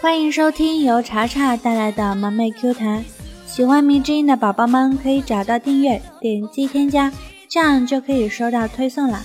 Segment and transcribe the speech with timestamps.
[0.00, 3.04] 欢迎收听由查查带来的萌妹 Q 弹。
[3.46, 7.12] 喜欢迷之音的宝宝们可以找到订阅，点击添加，
[7.50, 9.22] 这样就可以收到推送了。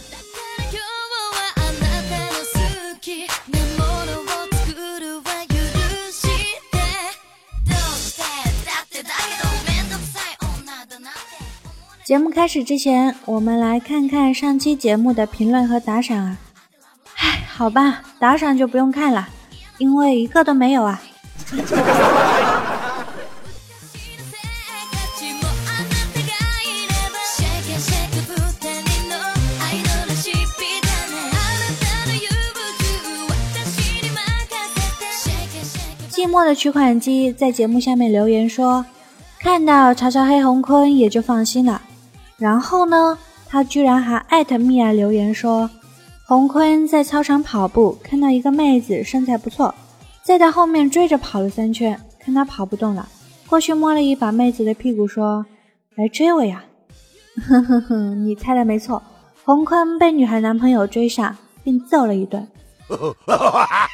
[12.04, 16.38] 节目开始之前，我们来看看上期节目的评论和打赏啊。
[17.16, 19.30] 唉，好吧，打赏就不用看了，
[19.78, 21.02] 因为一个都没有啊。
[36.10, 38.86] 寂寞的取款机在节目下面留言说
[39.40, 41.82] ：“看到查查黑红坤也就放心了。”
[42.38, 43.18] 然后呢，
[43.48, 45.70] 他居然还艾特蜜儿留言说，
[46.28, 49.76] 洪坤在操场跑步，看到一个妹子身材不错，
[50.24, 53.08] 在她后面追着跑了三圈，看她跑不动了，
[53.46, 55.46] 过去摸了一把妹子的屁股，说
[55.96, 56.66] ：“来追我呀！”
[57.48, 59.04] 哼哼哼，你猜的没错，
[59.44, 62.48] 洪坤被女孩男朋友追上，并揍了一顿。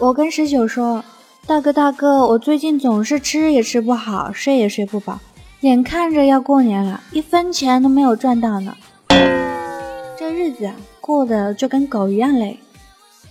[0.00, 1.04] 我跟十九说
[1.44, 5.18] ：“大哥大哥，我最近总是吃也吃不好，睡也睡不饱，
[5.62, 8.76] 眼看着要过年了，一分钱都没有赚到呢。
[10.16, 12.60] 这日子啊，过得就跟狗一样累。”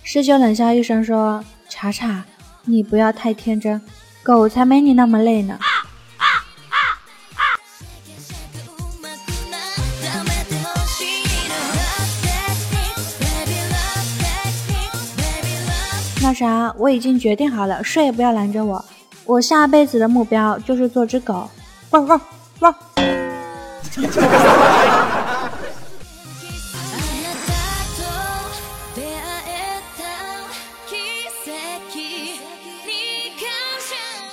[0.04, 2.26] 十九冷笑一声说：“查查，
[2.66, 3.80] 你不要太天真，
[4.22, 5.58] 狗才没你那么累呢。”
[16.20, 18.84] 那啥，我已经决定好了，谁也不要拦着我。
[19.24, 21.48] 我下辈子的目标就是做只狗。
[21.90, 22.20] 汪汪
[22.60, 22.74] 汪！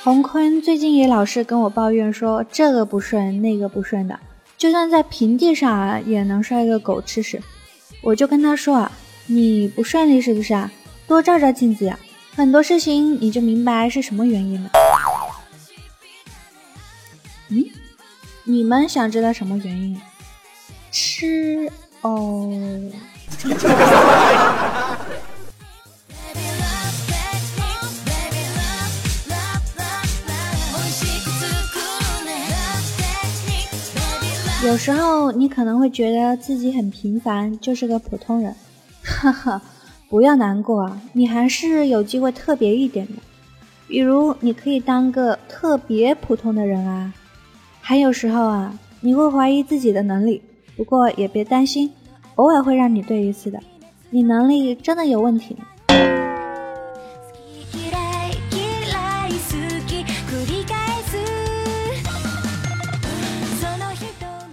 [0.03, 4.19] 洪坤最近也老是跟我抱怨说这个不顺那个不顺的，
[4.57, 7.41] 就算在平地上啊也能摔个狗吃屎。
[8.01, 8.91] 我就跟他说啊，
[9.28, 10.72] 你不顺利是不是啊？
[11.08, 11.98] 多照照镜子呀，
[12.36, 14.70] 很多事情你就明白是什么原因了。
[17.50, 17.64] 嗯，
[18.44, 20.02] 你们想知道什么原因？
[20.92, 21.72] 吃
[22.02, 22.52] 哦。
[34.64, 38.56] 有时候你可能会觉得自己很平凡，就是个普通人，
[39.04, 39.62] 哈哈。
[40.08, 43.14] 不要难过啊，你还是有机会特别一点的，
[43.88, 47.14] 比如你可以当个特别普通的人啊。
[47.82, 50.42] 还有时候啊，你会怀疑自己的能力，
[50.78, 51.92] 不过也别担心，
[52.36, 53.60] 偶尔会让你对一次的。
[54.12, 55.58] 你能力真的有问题？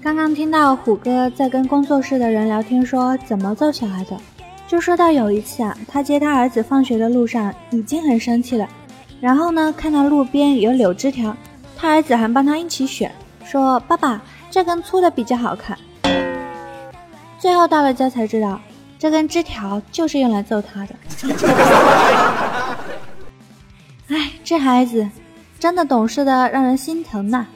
[0.02, 4.18] 刚刚听到虎哥在跟工作室的人聊天，说怎么揍小孩的。
[4.72, 8.66] 就说到有一次啊，他接他儿子放学的路上已经很生气了，
[9.20, 11.36] 然后呢，看到路边有柳枝条，
[11.76, 13.12] 他儿子还帮他一起选，
[13.44, 15.76] 说爸爸这根粗的比较好看。
[17.38, 18.58] 最后到了家才知道，
[18.98, 20.94] 这根枝条就是用来揍他的。
[24.08, 25.06] 哎，这孩子
[25.58, 27.46] 真的懂事的让人心疼呐。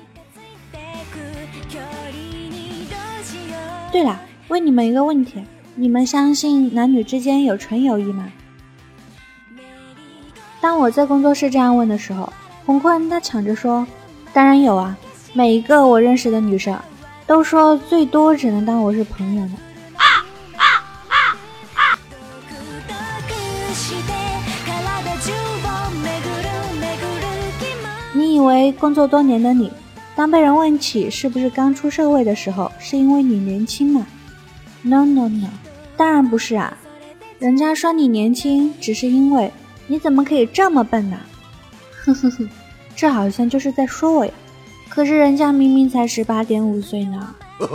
[3.91, 5.43] 对了，问你们一个问题。
[5.79, 8.33] 你们相信男女之间有纯友谊吗？
[10.59, 12.33] 当我在工作室这样问的时候，
[12.65, 13.87] 洪坤他抢着说
[14.33, 14.97] ：“当然有啊，
[15.35, 16.75] 每一个我认识的女生
[17.27, 19.53] 都说最多只能当我是朋友呢。”
[28.15, 29.71] 你以为工作多年的你，
[30.15, 34.07] 当被人问起是不是刚出社会的时候，是因为你年轻吗
[34.81, 35.49] ？No No No。
[35.97, 36.77] 当然不是啊，
[37.39, 39.51] 人家说你年轻，只是因为
[39.87, 41.17] 你怎么可以这么笨呢？
[42.05, 42.47] 呵呵呵，
[42.95, 44.33] 这好像就是在说我呀。
[44.89, 47.35] 可是人家明明才十八点五岁呢。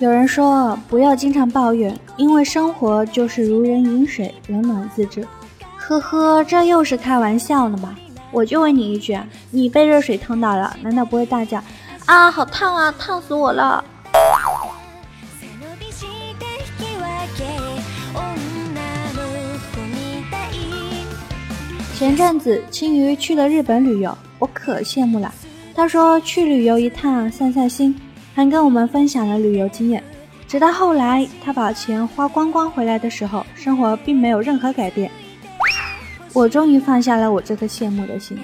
[0.00, 5.26] 有人说不要经常抱怨，因为生活就是如人饮水，冷暖自知。
[5.76, 7.94] 呵呵，这又是开玩笑呢吧？
[8.30, 11.62] 我就问你一句啊，你被热水烫到了，难道不会大叫？
[12.06, 13.84] 啊，好烫啊，烫死我了。
[21.96, 25.32] 前阵子青鱼去了日本旅游，我可羡慕了。
[25.74, 27.94] 他说去旅游一趟散散心，
[28.34, 30.02] 还跟我们分享了旅游经验。
[30.46, 35.10] 直到后来，他把钱花光光回来的时候，生活并没有任何改变。
[36.38, 38.38] 我终于放下了我这颗羡慕的心。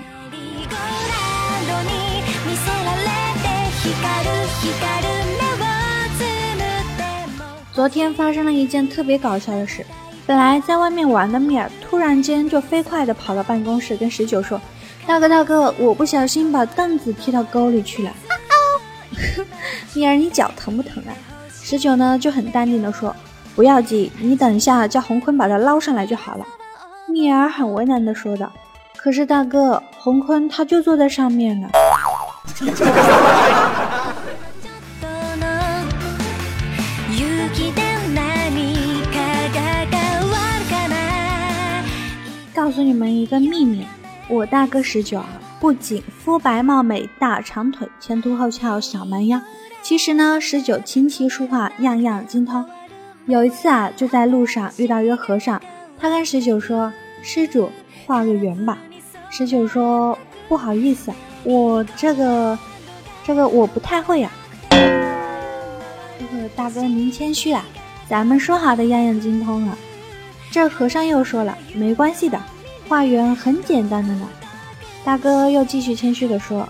[7.72, 9.86] 昨天发生了一件特别搞笑的事，
[10.26, 14.60] 本来在外面玩的米尔，突然间就飞快的跑到办公室，跟十九说
[15.06, 18.12] ：“大哥大哥，我不小心把凳子踢到沟里去了。”
[19.94, 21.14] 米尔，你脚疼不疼啊？
[21.62, 23.14] 十九呢就很淡定的说
[23.54, 26.44] ：“不要紧，你等一下叫洪坤把它捞上来就好了。”
[27.14, 28.50] 米尔很为难的说道
[28.98, 31.68] ：“可是大哥，洪坤他就坐在上面呢。
[42.52, 43.86] ”告诉你们一个秘密，
[44.28, 45.26] 我大哥十九啊，
[45.60, 49.40] 不仅肤白貌美、大长腿、前凸后翘、小蛮腰，
[49.82, 52.68] 其实呢，十九琴棋书画样样精通。
[53.26, 55.62] 有一次啊，就在路上遇到一个和尚，
[55.96, 56.92] 他跟十九说
[57.24, 57.70] ：“施主，
[58.06, 58.78] 画个圆吧。”
[59.30, 60.16] 十九说
[60.46, 61.10] ：“不好意思，
[61.42, 62.56] 我这个，
[63.24, 64.30] 这个我不太会呀。”
[64.70, 67.64] 这个大哥您谦虚啊，
[68.08, 69.76] 咱们说好的样样精通啊。
[70.52, 72.40] 这和尚又说了：“没关系的。”
[72.86, 74.28] 画圆很简单的呢，
[75.04, 76.68] 大哥又继续谦虚的说：“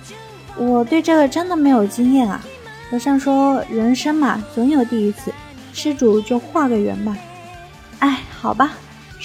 [0.56, 2.40] 我对这个真的没有经验啊。”
[2.88, 5.32] 和尚说：“人生嘛，总有第一次，
[5.72, 7.16] 施主就画个圆吧。”
[7.98, 8.72] 哎，好吧。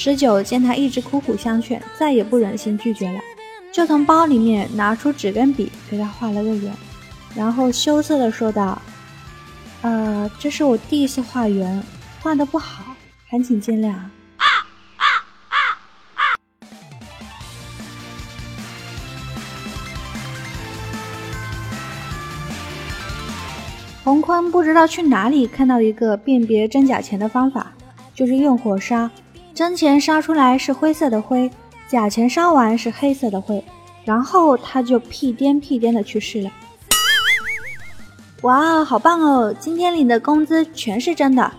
[0.02, 3.20] 十九见他一直苦苦相劝，再也不忍心拒绝了，
[3.70, 6.74] 就从包里面拿出纸跟笔给他画了个圆，
[7.36, 8.82] 然后羞涩的说道
[9.84, 11.84] ：“呃，这是我第一次画圆，
[12.22, 12.96] 画的不好，
[13.28, 13.94] 还请见谅。”
[24.06, 27.74] 洪坤不知道去哪里看到一个辨别真假钱的方法，
[28.16, 29.10] 就是用火烧，
[29.60, 31.52] 真钱烧出来是灰色的灰，
[31.86, 33.62] 假钱烧完是黑色的灰，
[34.06, 36.50] 然后他就屁颠屁颠的去世了。
[38.44, 39.54] 哇，好棒哦！
[39.60, 41.52] 今天领的工资全是真的。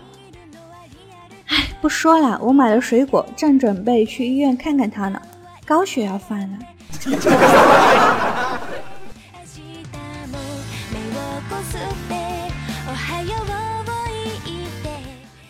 [1.45, 5.21] 哎，不说了，我买了水果，正准备去医院看看他呢，
[5.63, 6.57] 高血压犯了。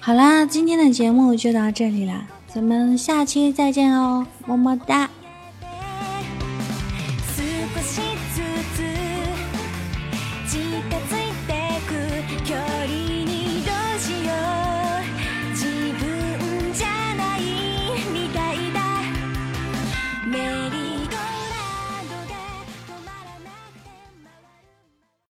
[0.01, 5.09] 好啦，今天的节目就到这里啦，咱们下期再见哦，么么哒。